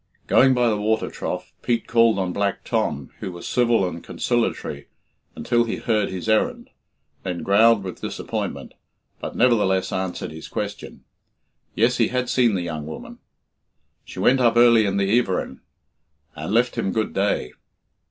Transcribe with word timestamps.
Going 0.25 0.55
by 0.55 0.67
the 0.67 0.81
water 0.81 1.11
trough, 1.11 1.53
Pete 1.61 1.85
called 1.85 2.17
on 2.17 2.33
Black 2.33 2.63
Tom, 2.63 3.11
who 3.19 3.31
was 3.31 3.45
civil 3.47 3.87
and 3.87 4.03
conciliatory 4.03 4.87
until 5.35 5.63
he 5.65 5.75
heard 5.75 6.09
his 6.09 6.27
errand, 6.27 6.71
then 7.21 7.43
growled 7.43 7.83
with 7.83 8.01
disappointment, 8.01 8.73
but 9.19 9.35
nevertheless 9.35 9.91
answered 9.91 10.31
his 10.31 10.47
question. 10.47 11.03
Yes, 11.75 11.97
he 11.97 12.07
had 12.07 12.29
seen 12.31 12.55
the 12.55 12.63
young 12.63 12.87
woman. 12.87 13.19
She 14.03 14.17
went 14.17 14.39
up 14.41 14.57
early 14.57 14.87
in 14.87 14.97
the 14.97 15.19
"everin," 15.19 15.61
and 16.35 16.51
left 16.51 16.79
him 16.79 16.91
good 16.91 17.13
day. 17.13 17.51